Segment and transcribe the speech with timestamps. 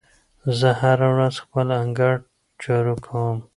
[0.59, 2.15] زه هره ورځ خپل انګړ
[2.63, 3.37] جارو کوم.